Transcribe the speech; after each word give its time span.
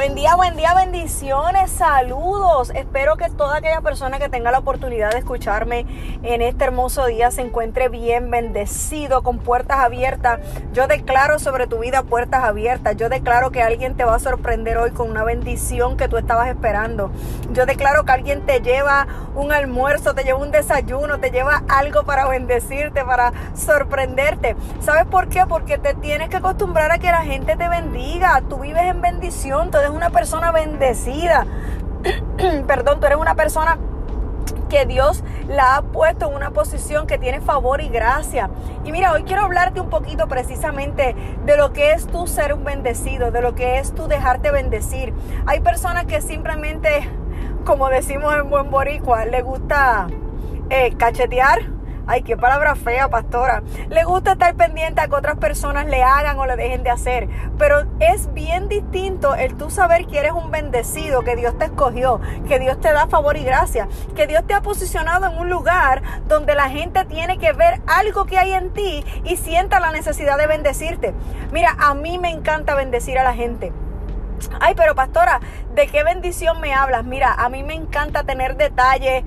Buen 0.00 0.14
día, 0.14 0.34
buen 0.34 0.56
día, 0.56 0.72
bendiciones, 0.72 1.70
saludos. 1.70 2.70
Espero 2.74 3.18
que 3.18 3.28
toda 3.28 3.58
aquella 3.58 3.82
persona 3.82 4.18
que 4.18 4.30
tenga 4.30 4.50
la 4.50 4.60
oportunidad 4.60 5.10
de 5.10 5.18
escucharme 5.18 5.84
en 6.22 6.40
este 6.40 6.64
hermoso 6.64 7.04
día 7.04 7.30
se 7.30 7.42
encuentre 7.42 7.90
bien, 7.90 8.30
bendecido, 8.30 9.22
con 9.22 9.40
puertas 9.40 9.80
abiertas. 9.80 10.40
Yo 10.72 10.86
declaro 10.86 11.38
sobre 11.38 11.66
tu 11.66 11.80
vida 11.80 12.02
puertas 12.02 12.44
abiertas. 12.44 12.96
Yo 12.96 13.10
declaro 13.10 13.50
que 13.50 13.62
alguien 13.62 13.94
te 13.94 14.04
va 14.04 14.14
a 14.14 14.18
sorprender 14.18 14.78
hoy 14.78 14.92
con 14.92 15.10
una 15.10 15.22
bendición 15.22 15.98
que 15.98 16.08
tú 16.08 16.16
estabas 16.16 16.48
esperando. 16.48 17.10
Yo 17.52 17.66
declaro 17.66 18.06
que 18.06 18.12
alguien 18.12 18.46
te 18.46 18.60
lleva 18.62 19.06
un 19.34 19.52
almuerzo, 19.52 20.14
te 20.14 20.24
lleva 20.24 20.38
un 20.38 20.50
desayuno, 20.50 21.20
te 21.20 21.30
lleva 21.30 21.62
algo 21.68 22.04
para 22.04 22.26
bendecirte, 22.26 23.04
para 23.04 23.34
sorprenderte. 23.54 24.56
¿Sabes 24.80 25.04
por 25.04 25.28
qué? 25.28 25.44
Porque 25.46 25.76
te 25.76 25.92
tienes 25.92 26.30
que 26.30 26.38
acostumbrar 26.38 26.90
a 26.90 26.98
que 26.98 27.08
la 27.08 27.22
gente 27.22 27.54
te 27.54 27.68
bendiga. 27.68 28.40
Tú 28.48 28.60
vives 28.60 28.84
en 28.84 29.02
bendición 29.02 29.68
eres 29.89 29.89
una 29.90 30.10
persona 30.10 30.52
bendecida. 30.52 31.46
Perdón, 32.66 33.00
tú 33.00 33.06
eres 33.06 33.18
una 33.18 33.34
persona 33.34 33.78
que 34.68 34.86
Dios 34.86 35.22
la 35.48 35.76
ha 35.76 35.82
puesto 35.82 36.28
en 36.28 36.34
una 36.34 36.50
posición 36.50 37.06
que 37.06 37.18
tiene 37.18 37.40
favor 37.40 37.82
y 37.82 37.88
gracia. 37.88 38.50
Y 38.84 38.92
mira, 38.92 39.12
hoy 39.12 39.24
quiero 39.24 39.42
hablarte 39.42 39.80
un 39.80 39.90
poquito 39.90 40.28
precisamente 40.28 41.14
de 41.44 41.56
lo 41.56 41.72
que 41.72 41.92
es 41.92 42.06
tú 42.06 42.26
ser 42.26 42.54
un 42.54 42.64
bendecido, 42.64 43.30
de 43.30 43.42
lo 43.42 43.54
que 43.54 43.78
es 43.78 43.94
tú 43.94 44.06
dejarte 44.06 44.50
bendecir. 44.50 45.12
Hay 45.46 45.60
personas 45.60 46.06
que 46.06 46.20
simplemente, 46.20 47.08
como 47.64 47.88
decimos 47.88 48.34
en 48.34 48.48
buen 48.48 48.70
boricua, 48.70 49.24
le 49.24 49.42
gusta 49.42 50.06
eh, 50.70 50.94
cachetear 50.96 51.79
Ay, 52.06 52.22
qué 52.22 52.36
palabra 52.36 52.74
fea, 52.74 53.08
pastora. 53.08 53.62
Le 53.88 54.04
gusta 54.04 54.32
estar 54.32 54.54
pendiente 54.54 55.00
a 55.00 55.08
que 55.08 55.14
otras 55.14 55.36
personas 55.36 55.86
le 55.86 56.02
hagan 56.02 56.38
o 56.38 56.46
le 56.46 56.56
dejen 56.56 56.82
de 56.82 56.90
hacer. 56.90 57.28
Pero 57.58 57.84
es 58.00 58.32
bien 58.34 58.68
distinto 58.68 59.34
el 59.34 59.56
tú 59.56 59.70
saber 59.70 60.06
que 60.06 60.18
eres 60.18 60.32
un 60.32 60.50
bendecido, 60.50 61.22
que 61.22 61.36
Dios 61.36 61.56
te 61.58 61.66
escogió, 61.66 62.20
que 62.48 62.58
Dios 62.58 62.80
te 62.80 62.92
da 62.92 63.06
favor 63.06 63.36
y 63.36 63.44
gracia, 63.44 63.88
que 64.16 64.26
Dios 64.26 64.46
te 64.46 64.54
ha 64.54 64.62
posicionado 64.62 65.26
en 65.26 65.38
un 65.38 65.48
lugar 65.48 66.02
donde 66.26 66.54
la 66.54 66.68
gente 66.68 67.04
tiene 67.04 67.38
que 67.38 67.52
ver 67.52 67.80
algo 67.86 68.24
que 68.24 68.38
hay 68.38 68.52
en 68.52 68.70
ti 68.72 69.04
y 69.24 69.36
sienta 69.36 69.80
la 69.80 69.92
necesidad 69.92 70.38
de 70.38 70.46
bendecirte. 70.46 71.14
Mira, 71.52 71.76
a 71.78 71.94
mí 71.94 72.18
me 72.18 72.30
encanta 72.30 72.74
bendecir 72.74 73.18
a 73.18 73.24
la 73.24 73.34
gente. 73.34 73.72
Ay, 74.58 74.74
pero 74.74 74.94
pastora, 74.94 75.40
¿de 75.74 75.86
qué 75.86 76.02
bendición 76.02 76.60
me 76.60 76.72
hablas? 76.72 77.04
Mira, 77.04 77.34
a 77.34 77.48
mí 77.48 77.62
me 77.62 77.74
encanta 77.74 78.24
tener 78.24 78.56
detalles 78.56 79.24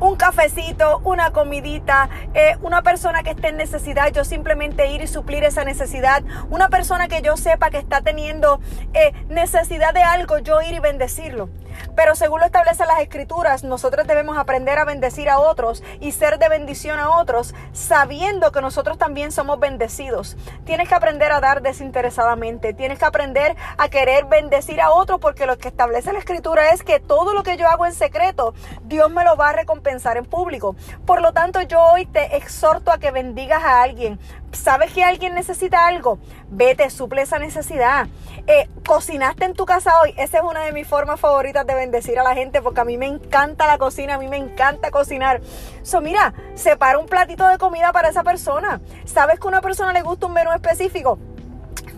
un 0.00 0.16
cafecito, 0.16 1.00
una 1.04 1.30
comidita, 1.32 2.08
eh, 2.34 2.56
una 2.62 2.82
persona 2.82 3.22
que 3.22 3.30
esté 3.30 3.48
en 3.48 3.56
necesidad, 3.56 4.12
yo 4.12 4.24
simplemente 4.24 4.90
ir 4.90 5.02
y 5.02 5.06
suplir 5.06 5.44
esa 5.44 5.64
necesidad, 5.64 6.22
una 6.50 6.68
persona 6.68 7.08
que 7.08 7.22
yo 7.22 7.36
sepa 7.36 7.70
que 7.70 7.78
está 7.78 8.00
teniendo 8.02 8.60
eh, 8.94 9.12
necesidad 9.28 9.94
de 9.94 10.02
algo, 10.02 10.38
yo 10.38 10.60
ir 10.62 10.74
y 10.74 10.78
bendecirlo. 10.80 11.48
Pero 11.94 12.14
según 12.14 12.40
lo 12.40 12.46
establecen 12.46 12.86
las 12.86 13.00
escrituras, 13.00 13.64
nosotros 13.64 14.06
debemos 14.06 14.38
aprender 14.38 14.78
a 14.78 14.84
bendecir 14.84 15.28
a 15.28 15.38
otros 15.38 15.82
y 16.00 16.12
ser 16.12 16.38
de 16.38 16.48
bendición 16.48 16.98
a 16.98 17.18
otros, 17.18 17.54
sabiendo 17.72 18.52
que 18.52 18.60
nosotros 18.60 18.98
también 18.98 19.32
somos 19.32 19.58
bendecidos. 19.58 20.36
Tienes 20.64 20.88
que 20.88 20.94
aprender 20.94 21.32
a 21.32 21.40
dar 21.40 21.62
desinteresadamente, 21.62 22.74
tienes 22.74 22.98
que 22.98 23.04
aprender 23.04 23.56
a 23.78 23.88
querer 23.88 24.26
bendecir 24.26 24.80
a 24.80 24.90
otros, 24.90 25.20
porque 25.20 25.46
lo 25.46 25.58
que 25.58 25.68
establece 25.68 26.12
la 26.12 26.18
escritura 26.18 26.70
es 26.70 26.82
que 26.82 27.00
todo 27.00 27.34
lo 27.34 27.42
que 27.42 27.56
yo 27.56 27.68
hago 27.68 27.86
en 27.86 27.94
secreto, 27.94 28.54
Dios 28.82 29.10
me 29.10 29.24
lo 29.24 29.36
va 29.36 29.50
a 29.50 29.52
recompensar 29.52 30.16
en 30.16 30.24
público. 30.24 30.76
Por 31.04 31.22
lo 31.22 31.32
tanto, 31.32 31.62
yo 31.62 31.80
hoy 31.82 32.06
te 32.06 32.36
exhorto 32.36 32.90
a 32.90 32.98
que 32.98 33.10
bendigas 33.10 33.62
a 33.62 33.82
alguien. 33.82 34.18
¿Sabes 34.52 34.92
que 34.92 35.04
alguien 35.04 35.34
necesita 35.34 35.86
algo? 35.86 36.18
Vete, 36.48 36.88
suple 36.90 37.22
esa 37.22 37.38
necesidad. 37.38 38.06
Eh, 38.46 38.68
¿Cocinaste 38.86 39.44
en 39.44 39.54
tu 39.54 39.66
casa 39.66 40.00
hoy? 40.00 40.14
Esa 40.16 40.38
es 40.38 40.44
una 40.44 40.64
de 40.64 40.72
mis 40.72 40.86
formas 40.86 41.20
favoritas 41.20 41.65
de 41.66 41.74
bendecir 41.74 42.18
a 42.18 42.22
la 42.22 42.34
gente 42.34 42.62
porque 42.62 42.80
a 42.80 42.84
mí 42.84 42.96
me 42.96 43.06
encanta 43.06 43.66
la 43.66 43.78
cocina, 43.78 44.14
a 44.14 44.18
mí 44.18 44.28
me 44.28 44.36
encanta 44.36 44.90
cocinar. 44.90 45.40
So, 45.82 46.00
mira, 46.00 46.34
separa 46.54 46.98
un 46.98 47.06
platito 47.06 47.46
de 47.46 47.58
comida 47.58 47.92
para 47.92 48.08
esa 48.08 48.22
persona. 48.22 48.80
¿Sabes 49.04 49.38
que 49.38 49.46
a 49.46 49.48
una 49.48 49.60
persona 49.60 49.92
le 49.92 50.02
gusta 50.02 50.26
un 50.26 50.32
menú 50.32 50.52
específico? 50.52 51.18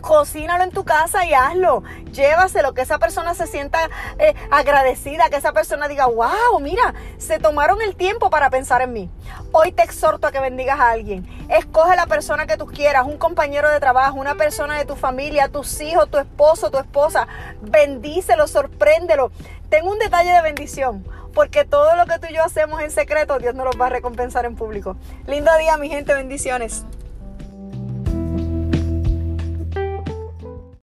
Cocínalo 0.00 0.64
en 0.64 0.70
tu 0.70 0.84
casa 0.84 1.24
y 1.26 1.34
hazlo. 1.34 1.82
Llévaselo, 2.12 2.74
que 2.74 2.82
esa 2.82 2.98
persona 2.98 3.34
se 3.34 3.46
sienta 3.46 3.90
eh, 4.18 4.34
agradecida, 4.50 5.30
que 5.30 5.36
esa 5.36 5.52
persona 5.52 5.88
diga, 5.88 6.06
wow, 6.06 6.58
mira, 6.60 6.94
se 7.18 7.38
tomaron 7.38 7.80
el 7.82 7.96
tiempo 7.96 8.30
para 8.30 8.50
pensar 8.50 8.82
en 8.82 8.92
mí. 8.92 9.10
Hoy 9.52 9.72
te 9.72 9.82
exhorto 9.82 10.26
a 10.26 10.32
que 10.32 10.40
bendigas 10.40 10.78
a 10.80 10.90
alguien. 10.90 11.26
Escoge 11.48 11.96
la 11.96 12.06
persona 12.06 12.46
que 12.46 12.56
tú 12.56 12.66
quieras, 12.66 13.06
un 13.06 13.18
compañero 13.18 13.70
de 13.70 13.80
trabajo, 13.80 14.18
una 14.18 14.34
persona 14.34 14.78
de 14.78 14.84
tu 14.84 14.96
familia, 14.96 15.48
tus 15.48 15.80
hijos, 15.80 16.10
tu 16.10 16.18
esposo, 16.18 16.70
tu 16.70 16.78
esposa. 16.78 17.28
Bendícelo, 17.62 18.46
sorpréndelo. 18.46 19.30
Tengo 19.68 19.90
un 19.90 19.98
detalle 19.98 20.32
de 20.32 20.42
bendición 20.42 21.04
porque 21.34 21.64
todo 21.64 21.94
lo 21.94 22.06
que 22.06 22.18
tú 22.18 22.26
y 22.30 22.34
yo 22.34 22.42
hacemos 22.42 22.80
en 22.82 22.90
secreto, 22.90 23.38
Dios 23.38 23.54
nos 23.54 23.66
lo 23.66 23.78
va 23.78 23.86
a 23.86 23.90
recompensar 23.90 24.44
en 24.44 24.56
público. 24.56 24.96
Lindo 25.26 25.50
día, 25.58 25.76
mi 25.76 25.88
gente, 25.88 26.12
bendiciones. 26.14 26.84